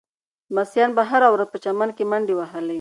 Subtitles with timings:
[0.53, 2.69] لمسیانو به هره ورځ په چمن کې منډې وهلې.